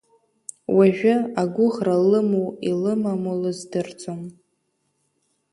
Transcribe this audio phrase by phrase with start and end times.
[0.75, 4.21] Уажәы агәыӷра лымоу илымаму лыздырӡом.